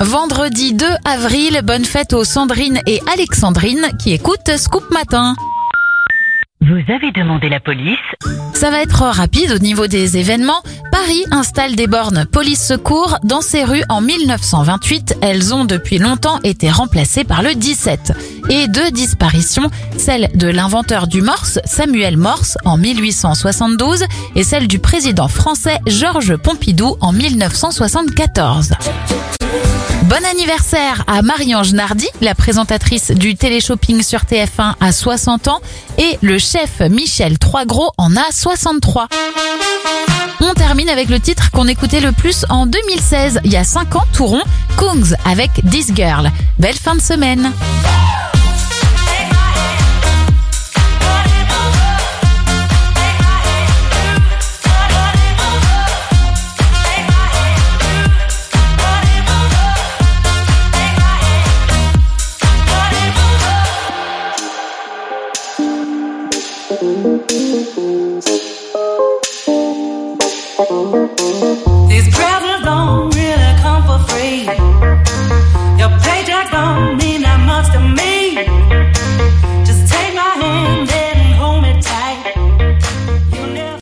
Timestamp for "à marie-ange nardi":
31.06-32.08